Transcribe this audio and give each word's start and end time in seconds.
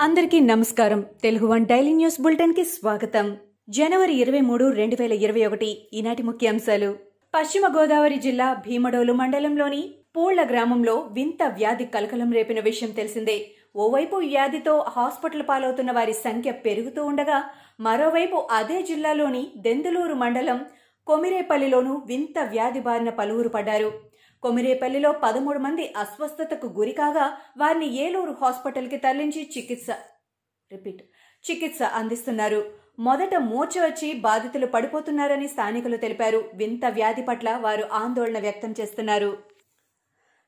అందరికీ 0.00 0.40
నమస్కారం. 0.40 1.06
Telugu 1.22 1.46
one 1.46 1.66
daily 1.66 1.94
news 1.94 2.20
బులెటిన్కి 2.20 2.64
స్వాగతం. 2.64 3.36
జనవరి 3.68 4.14
ఇరవై 4.14 4.40
మూడు 4.40 4.70
రెండు 4.70 4.96
వేల 5.00 5.12
ఇరవై 5.12 5.46
ఒకటి 5.46 5.88
ఈనాటి 5.92 6.22
ముఖ్యాంశాలు. 6.22 6.96
పశ్చిమ 7.34 7.78
గోదావరి 7.78 8.14
జిల్లా 8.14 8.54
భీమడోలు 8.54 9.12
మండలంలోని 9.12 9.94
పూళ్ళ 10.16 10.46
గ్రామంలో 10.48 10.94
వింత 10.94 11.42
వ్యాధి 11.42 11.84
కలకలం 11.84 12.32
రేపిన 12.32 12.60
విషయం 12.60 12.90
తెలిసిందే. 12.90 13.46
ఓవైపు 13.76 14.16
వ్యాధితో 14.16 14.84
హాస్పిటల్ 14.88 15.42
పాలవుతున్న 15.48 15.92
వారి 15.92 16.12
సంఖ్య 16.12 16.50
పెరుగుతూ 16.50 17.04
ఉండగా 17.04 17.44
మరోవైపు 17.80 18.48
అదే 18.50 18.82
జిల్లాలోని 18.82 19.46
దెందులూరు 19.56 20.14
మండలం 20.14 20.64
కొమిరేపల్లిలోనూ 21.06 22.02
వింత 22.06 22.38
వ్యాధి 22.50 22.80
బారిన 22.80 23.10
పలువురు 23.10 23.48
పడ్డారు. 23.48 24.09
కొమిరేపల్లిలో 24.42 25.12
పదమూడు 25.12 25.58
మంది 25.58 25.94
అస్వస్థతకు 25.96 26.66
గురికాగా 26.66 27.38
వారిని 27.58 27.88
ఏలూరు 27.96 28.36
హాస్పిటల్కి 28.42 28.96
తరలించి 28.96 29.50
చికిత్స 29.56 29.90
రిపీట్ 30.72 31.02
చికిత్స 31.50 31.82
అందిస్తున్నారు. 31.82 32.72
మొదట 32.98 33.34
మూర్ఛ 33.34 33.84
వచ్చి 33.84 34.12
బాధితులు 34.12 34.66
పడిపోతున్నారని 34.66 35.48
స్థానికులు 35.48 35.96
తెలిపారు. 35.96 36.50
వింత 36.54 36.84
వ్యాధి 36.86 37.22
పట్ల 37.22 37.56
వారు 37.56 37.84
ఆందోళన 37.92 38.38
వ్యక్తం 38.38 38.74
చేస్తున్నారు. 38.80 39.38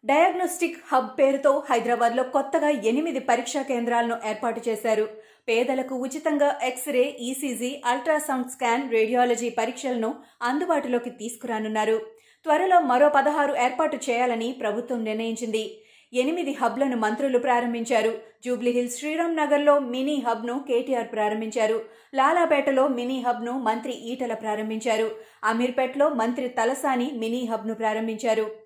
డయాగ్నోస్టిక్ 0.05 0.79
హబ్ 0.93 1.19
పేరుతో 1.19 1.63
హైదరాబాద్లో 1.71 2.23
కొత్తగా 2.23 2.69
ఎనిమిది 2.69 3.19
పరీక్షా 3.19 3.63
కేంద్రాలను 3.63 4.17
ఏర్పాటు 4.25 4.61
చేశారు. 4.69 5.09
పేదలకు 5.49 5.95
ఉచితంగా 5.95 6.61
x-ray 6.63 7.05
ECG 7.21 7.83
ultrasound 7.87 8.51
scan 8.51 8.91
radiology 8.91 9.49
పరీక్షలను 9.51 10.15
అందుబాటులోకి 10.43 11.11
తీసుకురానున్నారు. 11.11 12.12
త్వరలో 12.45 12.81
మరో 12.81 13.09
పదహారు 13.09 13.55
ఏర్పాటు 13.57 13.97
చేయాలని 13.97 14.57
ప్రభుత్వం 14.61 15.05
నిర్ణయించింది. 15.05 15.79
ఎనిమిది 16.15 16.53
హబ్లను 16.53 16.97
మంత్రులు 16.97 17.39
ప్రారంభించారు. 17.39 18.19
జూబ్లీహిల్స్ 18.45 18.99
శ్రీరామ్ 18.99 19.37
నగర్లో 19.37 19.79
మినీ 19.79 20.23
హబ్ను 20.29 20.65
కేటీఆర్ 20.69 21.13
ప్రారంభించారు. 21.13 21.83
లాలాపేటలో 22.15 22.89
మినీ 22.89 23.21
హబ్ను 23.21 23.53
మంత్రి 23.59 23.93
ఈటల 23.93 24.35
ప్రారంభించారు. 24.35 25.11
అమీర్పేటలో 25.45 26.09
మంత్రి 26.09 26.49
తలసాని 26.49 27.11
మినీ 27.15 27.45
హబ్ను 27.45 27.75
ప్రారంభించారు. 27.75 28.62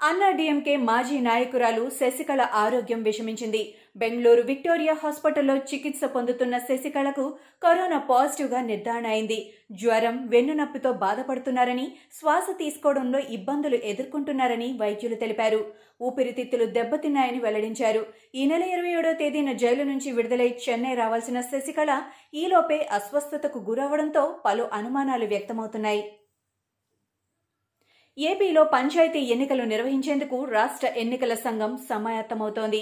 అన్నాడీఎంకే 0.00 0.74
మాజీ 0.88 1.16
నాయకురాలు 1.20 1.82
శశికళ 1.96 2.42
ఆరోగ్యం 2.60 3.00
విషమించింది. 3.08 3.60
బెంగళూరు 4.00 4.42
విక్టోరియా 4.50 4.94
హాస్పిటల్లో 5.02 5.54
చికిత్స 5.70 6.00
పొందుతున్న 6.14 6.54
శశికళకు 6.68 7.24
కరోనా 7.64 7.98
పాజిటివ్గా 8.10 8.60
నిర్ధారణ 8.68 9.06
అయింది. 9.14 9.38
జ్వరం 9.80 10.16
వెన్నునొప్పితో 10.32 10.90
బాధపడుతున్నారని 11.02 11.86
శ్వాస 12.18 12.46
తీసుకోవడంలో 12.62 13.20
ఇబ్బందులు 13.36 13.80
ఎదుర్కొంటున్నారని 13.90 14.68
వైద్యులు 14.82 15.18
తెలిపారు. 15.24 15.60
ఊపిరితిత్తులు 16.02 16.68
దెబ్బతిన్నాయని 16.78 17.42
వెల్లడించారు. 17.46 18.02
ఈ 18.34 18.44
నెల 18.52 18.62
ఇరవై 18.74 18.94
ఏడో 19.00 19.12
తేదీన 19.20 19.52
జైలు 19.64 19.86
నుంచి 19.90 20.10
విడుదలై 20.18 20.48
చెన్నై 20.64 20.94
రావాల్సిన 20.94 21.40
శశికళ 21.50 21.90
ఈలోపే 22.44 22.80
అస్వస్థతకు 22.98 23.60
గురవడంతో 23.68 24.24
పలు 24.46 24.66
అనుమానాలు 24.78 25.28
వ్యక్తమవుతున్నాయి. 25.34 26.02
ఏపీలో 28.28 28.62
పంచాయతీ 28.64 29.20
ఎన్నికలు 29.34 29.64
నిర్వహించేందుకు 29.64 30.44
రాష్ట్ర 30.44 30.86
ఎన్నికల 30.96 31.34
సంఘం 31.34 31.72
సమాయత్తమవుతోంది. 31.90 32.80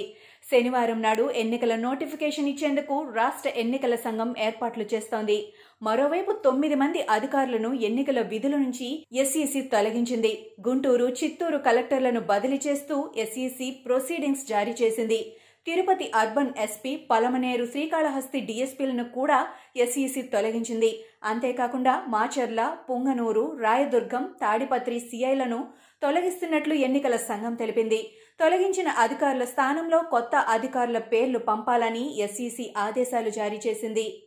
శనివారం 0.51 1.03
నాడు 1.03 1.25
ఎన్నికల 1.31 1.75
నోటిఫికేషన్ 1.77 2.49
ఇచ్చేందుకు 2.49 2.95
రాష్ట్ర 3.15 3.51
ఎన్నికల 3.57 3.95
సంఘం 3.95 4.35
ఏర్పాట్లు 4.39 4.85
చేస్తోంది. 4.95 5.39
మరోవైపు 5.83 6.33
తొమ్మిది 6.45 6.75
మంది 6.75 7.03
అధికారులను 7.11 7.73
ఎన్నికల 7.89 8.21
విధుల 8.21 8.57
నుంచి 8.57 8.89
ఎస్ఈసి 9.13 9.63
తొలగించింది. 9.75 10.33
గుంటూరు 10.69 11.09
చిత్తూరు 11.21 11.59
కలెక్టర్లను 11.59 12.21
బదిలీ 12.21 12.61
చేస్తూ 12.67 12.97
ఎస్ఈసి 13.17 13.69
ప్రొసీడింగ్స్ 13.87 14.49
జారీ 14.49 14.75
చేసింది. 14.83 15.21
తిరుపతి 15.67 16.07
అర్బన్ 16.15 16.53
ఎస్పీ 16.59 16.97
పలమనేరు 17.11 17.65
శ్రీకాళహస్తి 17.67 18.41
డీఎస్పీలను 18.41 19.05
కూడా 19.05 19.39
ఎస్ఈసి 19.77 20.23
తొలగించింది. 20.35 20.91
అంతేకాకుండా 21.23 22.05
మాచర్ల 22.09 22.77
పుంగనూరు 22.91 23.57
రాయదుర్గం 23.61 24.25
తాడిపత్రి 24.41 25.01
సిఐలను 25.01 25.67
తొలగిస్తున్నట్లు 26.03 26.75
ఎన్నికల 26.75 27.17
సంఘం 27.17 27.55
తెలిపింది. 27.55 28.01
తొలగించిన 28.41 28.89
అధికారుల 28.89 29.45
స్థానంలో 29.45 29.99
కొత్త 29.99 30.37
అధికారుల 30.37 30.99
పేర్లు 30.99 31.39
పంపాలని 31.39 32.19
ఎస్ఈసి 32.19 32.75
ఆదేశాలు 32.77 33.31
జారీ 33.31 33.61
చేసింది. 33.67 34.25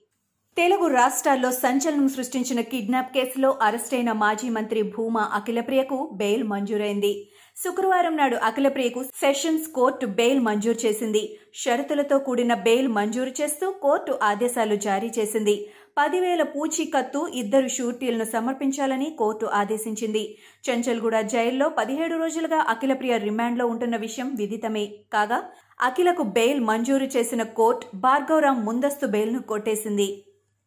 తెలుగు 0.57 0.87
రాష్ట్రాల్లో 0.87 1.51
సంచలనం 1.51 2.07
సృష్టించిన 2.07 2.61
కిడ్నాప్ 2.61 3.13
కేసులో 3.13 3.59
అరెస్టైన 3.61 4.11
మాజీ 4.11 4.49
మంత్రి 4.49 4.81
భూమా 4.81 5.31
అఖిలప్రియకు 5.33 6.09
బెయిల్ 6.13 6.43
మంజూరైంది. 6.43 7.31
శుక్రవారం 7.57 8.17
నాడు 8.17 8.35
అఖిలప్రియకు 8.35 9.03
సెషన్స్ 9.03 9.67
కోర్టు 9.71 10.05
బెయిల్ 10.05 10.39
మంజూరు 10.39 10.77
చేసింది. 10.85 11.21
షరతులతో 11.53 12.17
కూడిన 12.17 12.53
బెయిల్ 12.53 12.87
మంజూరు 12.87 13.31
చేస్తూ 13.41 13.71
కోర్టు 13.71 14.19
ఆదేశాలు 14.23 14.75
జారీ 14.75 15.09
చేసింది. 15.19 15.55
పదివేల 15.97 16.43
పూచీకత్తు 16.43 17.31
ఇద్దరు 17.35 17.67
షూరిటీలను 17.67 18.23
సమర్పించాలని 18.23 19.15
కోర్టు 19.19 19.45
ఆదేశించింది. 19.45 20.23
చంచల్గూడ 20.69 21.19
జైల్లో 21.33 21.69
పదిహేడు 21.69 22.15
రోజులుగా 22.15 22.65
అఖిలప్రియ 22.67 23.17
రిమాండ్లో 23.17 23.67
ఉంటున్న 23.67 23.95
విషయం 23.95 24.35
విదితమే. 24.35 24.85
కాగా 25.13 25.39
అఖిలకు 25.81 26.23
బెయిల్ 26.23 26.59
మంజూరు 26.61 27.05
చేసిన 27.05 27.43
కోర్టు 27.43 27.87
భార్గవరామ్ 27.95 28.65
ముందస్తు 28.65 29.07
బెయిల్ను 29.07 29.41
కొట్టేసింది. 29.41 30.09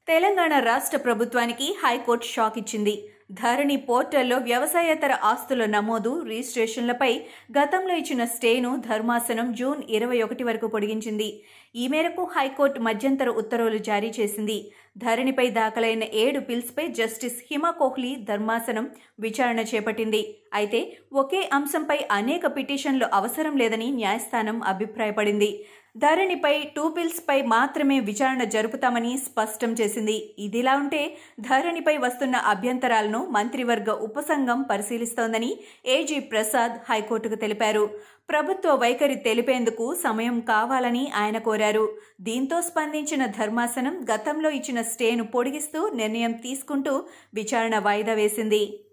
తెలంగాణ 0.09 0.55
రాష్ట్ర 0.59 0.99
ప్రభుత్వానికి 0.99 1.67
హైకోర్టు 1.85 2.27
షాక్ 2.27 2.59
ఇచ్చింది. 2.59 2.95
ధరణి 3.31 3.77
పోర్టల్లో 3.77 4.37
వ్యవసాయేతర 4.39 5.13
ఆస్తుల 5.23 5.65
నమోదు 5.65 6.11
రిజిస్ట్రేషన్లపై 6.23 7.13
గతంలో 7.59 7.95
ఇచ్చిన 7.97 8.25
స్టేను 8.25 8.71
ధర్మాసనం 8.89 9.53
జూన్ 9.53 9.83
ఇరవై 9.91 10.23
ఒకటి 10.23 10.45
వరకు 10.45 10.67
పొడిగించింది. 10.67 11.29
ఈ 11.75 11.89
మేరకు 11.89 12.25
హైకోర్టు 12.35 12.81
మధ్యంతర 12.81 13.29
ఉత్తర్వులు 13.29 13.79
జారీ 13.79 14.11
చేసింది. 14.19 14.59
ధరణిపై 14.99 15.51
దాఖలైన 15.51 16.05
ఏడు 16.25 16.41
పిల్స్పై 16.41 16.87
జస్టిస్ 16.89 17.41
హిమా 17.51 17.71
కోహ్లీ 17.71 18.17
ధర్మాసనం 18.17 18.91
విచారణ 19.21 19.61
చేపట్టింది. 19.61 20.23
అయితే 20.55 20.81
ఒకే 21.13 21.51
అంశంపై 21.53 21.99
అనేక 22.11 22.47
పిటిషన్లు 22.57 23.07
అవసరం 23.13 23.57
లేదని 23.57 23.91
న్యాయస్థానం 23.91 24.63
అభిప్రాయపడింది. 24.63 25.51
ధరణిపై 25.97 26.63
టూ 26.77 26.89
పిల్స్పై 26.89 27.43
మాత్రమే 27.43 28.01
విచారణ 28.01 28.45
జరుపుతామని 28.45 29.19
స్పష్టం 29.19 29.73
చేసింది. 29.73 30.35
ఇదిలా 30.39 30.77
ఉంటే 30.77 31.17
ధరణిపై 31.41 31.97
వస్తున్న 31.97 32.37
అభ్యంతరాలను 32.37 33.27
మంత్రివర్గ 33.27 33.91
ఉపసంఘం 33.91 34.63
పరిశీలిస్తోందని 34.63 35.59
ఏజీ 35.87 36.19
ప్రసాద్ 36.19 36.73
హైకోర్టుకు 36.91 37.35
తెలిపారు. 37.35 37.91
ప్రభుత్వ 38.29 38.75
వైఖరి 38.75 39.15
తెలిపేందుకు 39.15 39.95
సమయం 39.95 40.41
కావాలని 40.41 41.13
ఆయన 41.17 41.39
కోరారు. 41.39 41.89
దీంతో 42.21 42.61
స్పందించిన 42.61 43.27
ధర్మాసనం 43.27 44.07
గతంలో 44.15 44.51
ఇచ్చిన 44.51 44.83
స్టేను 44.83 45.25
పొడిగిస్తూ 45.25 45.91
నిర్ణయం 45.95 46.33
తీసుకుంటూ 46.33 47.03
విచారణ 47.35 47.79
వాయిదా 47.79 48.13
వేసింది. 48.13 48.84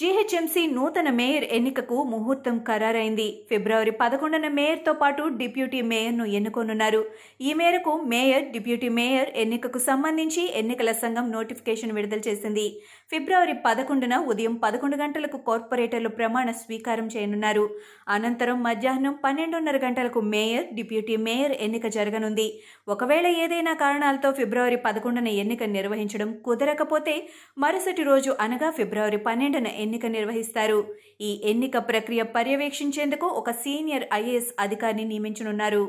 జీహెచ్ఎంసీ 0.00 0.62
నూతన 0.74 1.08
మేయర్ 1.16 1.44
ఎన్నికకు 1.56 1.96
ముహూర్తం 2.10 2.54
ఖరారైంది. 2.68 3.26
ఫిబ్రవరి 3.48 3.92
పదకొండున 4.02 4.46
మేయర్తో 4.58 4.92
పాటు 5.00 5.22
డిప్యూటీ 5.40 5.80
మేయర్ను 5.90 6.24
ఎన్నుకోనున్నారు. 6.38 7.00
ఈ 7.40 7.50
మేరకు 7.58 7.92
మేయర్ 8.12 8.44
డిప్యూటీ 8.54 8.88
మేయర్ 8.98 9.30
ఎన్నికకు 9.42 9.80
సంబంధించి 9.88 10.42
ఎన్నికల 10.60 10.92
సంఘం 11.02 11.26
నోటిఫికేషన్ 11.30 11.92
విడుదల 11.96 12.22
చేసింది. 12.28 12.64
ఫిబ్రవరి 13.10 13.56
పదకొండున 13.66 14.16
ఉదయం 14.32 14.54
పదకొండు 14.64 14.98
గంటలకు 15.02 15.40
కార్పొరేటర్లు 15.48 16.12
ప్రమాణ 16.20 16.46
స్వీకారం 16.62 17.06
చేయనున్నారు. 17.16 17.64
అనంతరం 18.08 18.58
మధ్యాహ్నం 18.68 19.16
పన్నెండున్నర 19.26 19.80
గంటలకు 19.86 20.22
మేయర్ 20.32 20.66
డిప్యూటీ 20.78 21.16
మేయర్ 21.26 21.54
ఎన్నిక 21.66 21.86
జరగనుంది. 21.98 22.48
ఒకవేళ 22.88 23.26
ఏదైనా 23.44 23.74
కారణాలతో 23.84 24.30
ఫిబ్రవరి 24.40 24.80
పదకొండున 24.88 25.28
ఎన్నిక 25.44 25.62
నిర్వహించడం 25.76 26.32
కుదరకపోతే 26.48 27.16
మరుసటి 27.58 28.04
రోజు 28.12 28.32
అనగా 28.40 28.70
ఫిబ్రవరి 28.80 29.20
పన్నెండున 29.28 29.68
ఎన్నిక 29.90 30.06
నిర్వహిస్తారు. 30.06 30.76
ఈ 31.20 31.30
ఎన్నిక 31.50 31.76
ప్రక్రియ 31.88 32.22
పర్యవేక్షించేందుకు 32.34 33.26
ఒక 33.40 33.50
సీనియర్ 33.62 34.04
ఐఏఎస్ 34.14 34.50
అధికారిని 34.58 35.04
నియమించనున్నారు. 35.04 35.82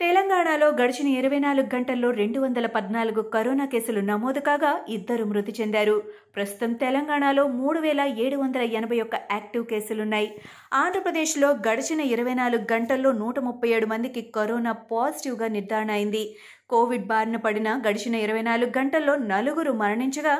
తెలంగాణలో 0.00 0.66
గడిచిన 0.80 1.08
ఇరవై 1.08 1.38
నాలుగు 1.38 1.68
గంటల్లో 1.74 2.08
రెండు 2.10 2.40
వందల 2.40 2.66
పద్నాలుగు 2.66 3.22
కరోనా 3.34 3.64
కేసులు 3.64 4.00
నమోదు 4.00 4.40
కాగా 4.40 4.70
ఇద్దరు 4.88 5.24
మృతి 5.24 5.52
చెందారు. 5.60 6.02
ప్రస్తుతం 6.36 6.72
తెలంగాణలో 6.72 7.44
మూడు 7.46 7.80
వేల 7.80 8.00
ఏడు 8.24 8.36
వందల 8.36 8.62
ఎనభై 8.80 8.98
ఒక్క 9.00 9.16
యాక్టివ్ 9.32 9.64
కేసులున్నాయి. 9.66 10.28
ఆంధ్రప్రదేశ్లో 10.72 11.48
గడిచిన 11.66 12.00
ఇరవై 12.00 12.34
నాలుగు 12.34 12.66
గంటల్లో 12.72 13.12
నూట 13.12 13.38
ముప్పై 13.38 13.70
ఏడు 13.78 13.86
మందికి 13.86 14.22
కరోనా 14.36 14.72
పాజిటివ్గా 14.92 15.48
నిర్ధారణ 15.48 15.90
అయింది. 15.90 16.22
కోవిడ్ 16.70 17.06
బారిన 17.06 17.36
పడిన 17.36 17.68
గడిచిన 17.88 18.14
ఇరవై 18.26 18.42
నాలుగు 18.42 18.72
గంటల్లో 18.78 19.16
నలుగురు 19.32 19.72
మరణించగా 19.82 20.36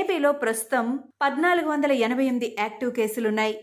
ఏపీలో 0.00 0.32
ప్రస్తుతం 0.44 0.88
పద్నాలుగు 1.22 1.70
వందల 1.70 1.92
ఎనభై 2.06 2.24
ఎనిమిది 2.24 2.50
యాక్టివ్ 2.58 2.92
కేసులున్నాయి. 3.00 3.54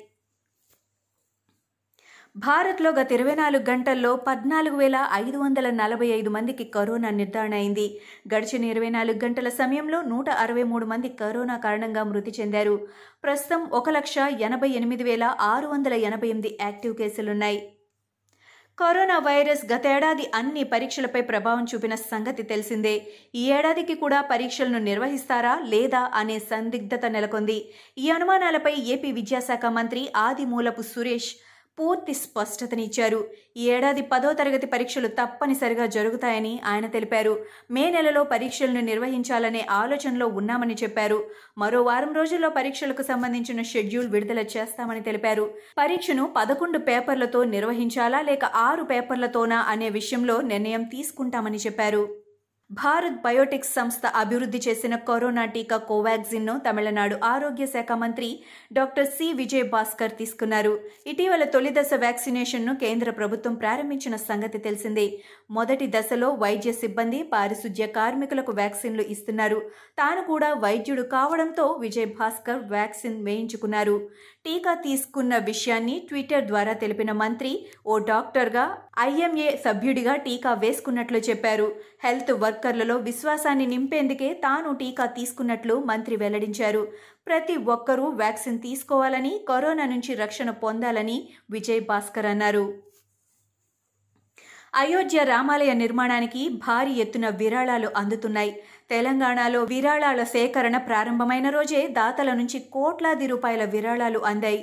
భారత్లో 2.37 2.91
గత 2.91 3.11
ఇరవై 3.11 3.35
నాలుగు 3.35 3.63
గంటల్లో 3.69 4.15
పద్నాలుగు 4.15 4.75
వేల 4.75 5.07
ఐదు 5.13 5.37
వందల 5.37 5.69
నలభై 5.69 6.07
ఐదు 6.07 6.29
మందికి 6.29 6.63
కరోనా 6.63 7.09
నిర్ధారణ 7.09 7.53
అయింది. 7.53 7.99
గడిచిన 8.33 8.63
ఇరవై 8.63 8.89
నాలుగు 8.89 9.19
గంటల 9.23 9.49
సమయంలో 9.49 10.01
నూట 10.01 10.29
అరవై 10.29 10.63
మూడు 10.63 10.85
మంది 10.85 11.09
కరోనా 11.09 11.57
కారణంగా 11.57 12.03
మృతి 12.03 12.33
చెందారు. 12.41 12.87
ప్రస్తుతం 13.23 13.63
ఒక 13.65 13.89
లక్ష 13.89 14.17
ఎనభై 14.39 14.69
ఎనిమిది 14.69 15.03
వేల 15.03 15.35
ఆరు 15.39 15.67
వందల 15.67 15.93
ఎనభై 15.93 16.27
ఎనిమిది 16.27 16.57
యాక్టివ్ 16.61 16.95
కేసులున్నాయి. 16.95 17.59
కరోనా 18.79 19.17
వైరస్ 19.17 19.65
గతేడాది 19.73 20.31
అన్ని 20.35 20.63
పరీక్షలపై 20.63 21.21
ప్రభావం 21.21 21.65
చూపిన 21.75 21.95
సంగతి 21.95 22.43
తెలిసిందే. 22.43 23.07
ఈ 23.35 23.51
ఏడాదికి 23.51 23.95
కూడా 23.95 24.21
పరీక్షలను 24.21 24.79
నిర్వహిస్తారా 24.79 25.59
లేదా 25.65 26.11
అనే 26.13 26.39
సందిగ్ధత 26.39 27.05
నెలకొంది. 27.05 27.59
ఈ 27.97 28.09
అనుమానాలపై 28.09 28.75
ఏపీ 28.95 29.11
విద్యాశాఖ 29.11 29.65
మంత్రి 29.65 30.09
ఆదిమూలపు 30.15 30.81
సురేష్ 30.81 31.31
పూర్తి 31.79 32.13
స్పష్టతనిచ్చారు. 32.13 33.27
ఈ 33.57 33.69
ఏడాది 33.69 34.01
పదో 34.01 34.33
తరగతి 34.33 34.67
పరీక్షలు 34.67 35.07
తప్పనిసరిగా 35.07 35.85
జరుగుతాయని 35.85 36.59
ఆయన 36.65 36.85
తెలిపారు. 36.85 37.45
మే 37.71 37.89
నెలలో 37.91 38.23
పరీక్షలను 38.23 38.81
నిర్వహించాలనే 38.81 39.65
ఆలోచనలో 39.69 40.27
ఉన్నామని 40.27 40.75
చెప్పారు. 40.83 41.19
మరో 41.57 41.81
వారం 41.83 42.13
రోజుల్లో 42.13 42.49
పరీక్షలకు 42.49 43.01
సంబంధించిన 43.01 43.61
షెడ్యూల్ 43.61 44.07
విడుదల 44.07 44.39
చేస్తామని 44.39 45.01
తెలిపారు. 45.01 45.53
పరీక్షను 45.77 46.33
పదకొండు 46.37 46.77
పేపర్లతో 46.77 47.43
నిర్వహించాలా 47.43 48.21
లేక 48.21 48.45
ఆరు 48.45 48.83
పేపర్లతోనా 48.83 49.59
అనే 49.59 49.89
విషయంలో 49.89 50.41
నిర్ణయం 50.41 50.83
తీసుకుంటామని 50.83 51.57
చెప్పారు. 51.57 52.28
భారత్ 52.69 53.16
బయోటెక్ 53.24 53.66
సంస్థ 53.66 54.06
అభివృద్ధి 54.16 54.60
చేసిన 54.66 54.95
కరోనా 55.07 55.44
టీకా 55.45 55.77
కోవాక్సిన్ను 55.77 56.54
తమిళనాడు 56.66 57.16
ఆరోగ్య 57.24 57.66
శాఖ 57.66 57.92
మంత్రి 57.92 58.30
డాక్టర్ 58.74 59.07
సి. 59.16 59.27
విజయ్ 59.33 59.66
భాస్కర్ 59.71 60.13
తీసుకున్నారు. 60.19 60.74
ఇటీవల 61.12 61.44
తొలి 61.44 61.71
దశ 61.77 61.94
వ్యాక్సినేషన్ను 62.04 62.74
కేంద్ర 62.75 63.12
ప్రభుత్వం 63.12 63.56
ప్రారంభించిన 63.56 64.16
సంగతి 64.27 64.57
తెలిసిందే. 64.57 65.07
మొదటి 65.51 65.88
దశలో 65.95 66.30
వైద్య 66.44 66.71
సిబ్బంది 66.71 67.21
పారిశుధ్య 67.33 67.88
కార్మికులకు 67.98 68.51
వ్యాక్సిన్లు 68.51 69.06
ఇస్తున్నారు. 69.15 69.60
తాను 69.98 70.22
కూడా 70.22 70.51
వైద్యుడు 70.65 71.06
కావడంతో 71.15 71.65
విజయ్ 71.86 72.10
భాస్కర్ 72.19 72.62
వ్యాక్సిన్ 72.75 73.18
వేయించుకున్నారు. 73.24 73.98
టీకా 74.45 74.74
తీసుకున్న 74.86 75.33
విషయాన్ని 75.50 75.95
ట్విట్టర్ 76.10 76.48
ద్వారా 76.51 76.74
తెలిపిన 76.74 77.12
మంత్రి 77.24 77.54
ఓ 77.86 77.98
డాక్టర్గా 78.12 78.68
ఐఎంఏ 79.00 79.50
సభ్యుడిగా 79.65 80.15
టీకా 80.27 80.54
వేసుకున్నట్లు 80.54 81.19
చెప్పారు. 81.30 81.68
హెల్త్ 82.06 82.31
వర్క్ 82.44 82.58
వర్కర్లలో 82.59 82.95
విశ్వాసాన్ని 82.97 83.65
నింపేందుకే 83.65 84.29
తాను 84.33 84.69
టీకా 84.75 85.06
తీసుకున్నట్లు 85.17 85.75
మంత్రి 85.89 86.15
వెల్లడించారు. 86.15 86.81
ప్రతి 87.27 87.56
ఒక్కరూ 87.73 88.06
వ్యాక్సిన్ 88.21 88.57
తీసుకోవాలని 88.59 89.31
కరోనా 89.50 89.85
నుంచి 89.85 90.11
రక్షణ 90.13 90.50
పొందాలని 90.63 91.15
విజయ్ 91.51 91.81
భాస్కర్ 91.89 92.25
అన్నారు. 92.25 92.65
అయోధ్య 94.75 95.23
రామాలయ 95.23 95.73
నిర్మాణానికి 95.73 96.41
భారీ 96.67 96.95
ఎత్తున 96.95 97.29
విరాళాలు 97.41 97.91
అందుతున్నాయి. 97.97 98.51
తెలంగాణలో 98.89 99.62
విరాళాల 99.63 100.23
సేకరణ 100.23 100.77
ప్రారంభమైన 100.89 101.50
రోజే 101.50 101.81
దాతల 102.00 102.33
నుంచి 102.33 102.59
కోట్లాది 102.75 103.27
రూపాయల 103.27 103.65
విరాళాలు 103.75 104.19
అందాయి. 104.31 104.62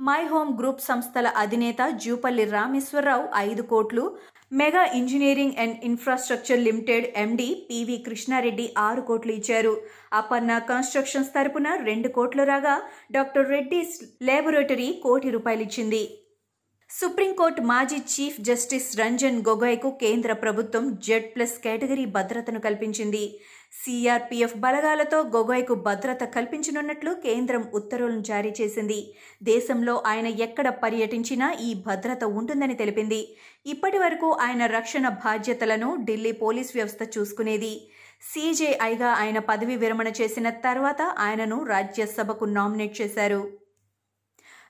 మై 0.00 0.22
హోమ్ 0.24 0.50
గ్రూప్ 0.58 0.82
సంస్థల 0.82 1.28
అధినేత 1.36 1.82
జూపల్లి 2.04 2.44
రామేశ్వరరావు 2.56 3.24
ఐదు 3.46 3.62
కోట్లు 3.62 4.04
Mega 4.52 4.82
Engineering 4.98 5.58
and 5.62 5.76
Infrastructure 5.84 6.60
Limited 6.66 7.06
MD 7.16 7.48
PV 7.70 7.96
Krishna Reddy 8.06 8.66
ఆరు 8.78 9.00
కోట్లు 9.00 9.32
ఇచ్చారు. 9.32 9.72
అపర్ణ 10.12 10.52
కన్స్ట్రక్షన్స్ 10.70 11.34
తరపున 11.34 11.68
రెండు 11.82 12.08
కోట్లు 12.08 12.44
రాగా 12.44 12.74
డాక్టర్ 13.12 13.50
రెడ్డిస్ 13.50 13.94
లేబొరేటరీ 14.22 14.88
కోటి 15.02 15.30
రూపాయలు 15.30 15.62
ఇచ్చింది 15.62 16.02
సుప్రీంకోర్టు 16.90 17.62
మాజీ 17.62 17.96
చీఫ్ 18.12 18.36
జస్టిస్ 18.40 18.86
రంజన్ 19.00 19.36
గొగోయ్కు 19.48 19.88
కేంద్ర 20.00 20.32
ప్రభుత్వం 20.32 20.84
జెడ్ 21.06 21.26
ప్లస్ 21.34 21.54
కేటగిరీ 21.64 22.04
భద్రతను 22.04 22.60
కల్పించింది. 22.60 23.20
సిఆర్పీఎఫ్ 23.82 24.56
బలగాలతో 24.56 25.18
గొగోయ్కు 25.34 25.74
భద్రత 25.88 26.22
కల్పించనున్నట్లు 26.36 27.12
కేంద్రం 27.26 27.62
ఉత్తర్వులను 27.74 28.22
జారీ 28.30 28.52
చేసింది. 28.60 28.98
దేశంలో 29.42 29.94
ఆయన 30.06 30.26
ఎక్కడ 30.46 30.68
పర్యటించినా 30.84 31.48
ఈ 31.68 31.70
భద్రత 31.86 32.24
ఉంటుందని 32.38 32.74
తెలిపింది. 32.74 33.20
ఇప్పటి 33.66 33.98
వరకు 33.98 34.30
ఆయన 34.46 34.64
రక్షణ 34.78 35.08
బాధ్యతలను 35.26 35.90
ఢిల్లీ 36.08 36.32
పోలీస్ 36.32 36.74
వ్యవస్థ 36.76 37.02
చూసుకునేది. 37.18 37.74
సీజేఐగా 38.32 39.12
ఆయన 39.22 39.38
పదవి 39.52 39.76
విరమణ 39.76 40.08
చేసిన 40.20 40.48
తర్వాత 40.66 41.02
ఆయనను 41.18 41.60
రాజ్యసభకు 41.74 42.44
నామినేట్ 42.58 43.00
చేశారు. 43.00 43.42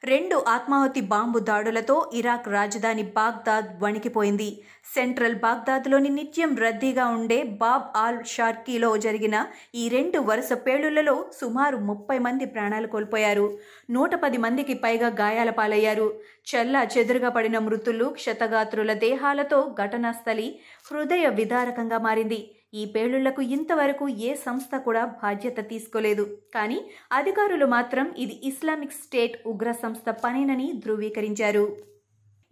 రెండు 0.04 0.44
ఆత్మాహుతి 0.48 1.00
బాంబు 1.00 1.38
దాడులతో 1.38 2.10
ఇరాక్ 2.14 2.48
రాజధాని 2.48 3.02
బాగ్దాద్ 3.02 3.82
వణికిపోయింది. 3.82 4.62
సెంట్రల్ 4.94 5.34
బాగ్దాద్లోని 5.34 6.08
నిత్యం 6.08 6.56
రద్దీగా 6.56 7.06
ఉండే 7.06 7.42
బాబ్ 7.42 7.82
ఆల్ 7.96 8.24
షార్కీలో 8.24 8.96
జరిగిన 8.96 9.46
ఈ 9.74 9.88
రెండు 9.88 10.18
వరుస 10.18 10.52
పేలుళ్ళలో 10.52 11.24
సుమారు 11.40 11.76
ముప్పై 11.76 12.18
మంది 12.18 12.44
ప్రాణాలు 12.44 12.86
కోల్పోయారు. 12.86 13.58
నూట 13.90 14.14
పది 14.14 14.38
మందికి 14.38 14.74
పైగా 14.74 15.08
గాయాల 15.08 15.50
పాలయ్యారు. 15.50 16.20
చెల్లా 16.54 16.82
చెదురుగా 16.98 17.28
పడిన 17.28 17.58
మృతులు 17.58 18.04
క్షతగాత్రుల 18.04 18.92
దేహాలతో 18.92 19.74
ఘటనాస్థలి 19.78 20.60
హృదయ 20.92 21.28
విదారకంగా 21.28 21.98
మారింది. 21.98 22.57
ఈ 22.74 22.84
పేలుళ్ళకు 22.84 23.42
ఇంతవరకు 23.42 24.08
ఏ 24.08 24.34
సంస్థ 24.34 24.76
కూడా 24.76 25.04
బాధ్యత 25.04 25.68
తీసుకోలేదు. 25.68 26.38
కానీ 26.54 26.80
అధికారులు 27.12 27.66
మాత్రం 27.66 28.14
ఇది 28.18 28.48
ఇస్లామిక్ 28.48 28.92
స్టేట్ 28.92 29.48
ఉగ్ర 29.48 29.72
సంస్థ 29.72 30.10
పనేనని 30.10 30.72
ధృవీకరించారు. 30.72 31.76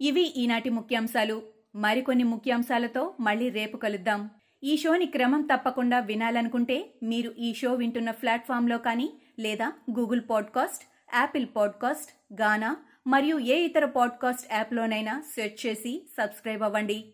ఇవి 0.01 0.21
ఈనాటి 0.21 0.69
ముఖ్యాంశాలు. 0.69 1.41
మరికొన్ని 1.75 2.23
ముఖ్యాంశాలతో 2.23 3.13
మళ్ళీ 3.19 3.49
రేపు 3.49 3.77
కలుద్దాం. 3.77 4.29
ఈ 4.63 4.77
షోని 4.77 5.05
క్రమం 5.05 5.41
తప్పకుండా 5.41 5.99
వినాలనుకుంటే 5.99 6.93
మీరు 7.03 7.31
ఈ 7.39 7.53
షో 7.53 7.73
వింటున్న 7.73 8.11
ప్లాట్ఫామ్లో 8.11 8.77
కానీ 8.77 9.13
లేదా 9.39 9.73
Google 9.99 10.21
podcast 10.29 10.83
Apple 11.15 11.45
podcast 11.55 12.41
Gaana 12.41 12.77
మరియు 13.07 13.39
ఏ 13.39 13.55
ఇతర 13.55 13.85
పాడ్కాస్ట్ 13.85 14.53
యాప్లోనైనా 14.53 15.23
సెర్చ్ 15.35 15.65
చేసి 15.65 16.09
సబ్స్క్రైబ్ 16.21 16.61
అవ్వండి. 16.61 17.13